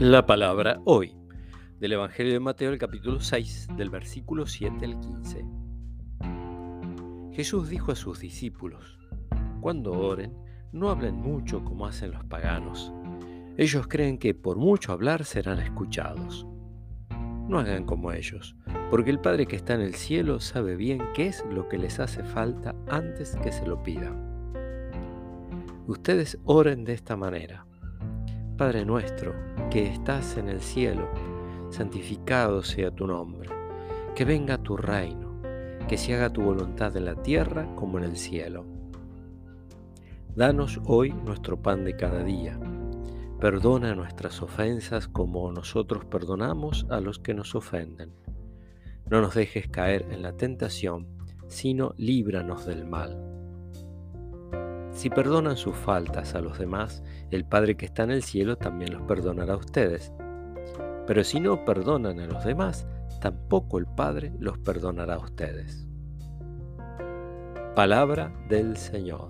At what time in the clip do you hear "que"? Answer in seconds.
14.18-14.34, 19.46-19.54, 21.68-21.78, 23.36-23.52, 29.68-29.88, 34.14-34.24, 35.88-35.98, 47.18-47.34, 57.76-57.84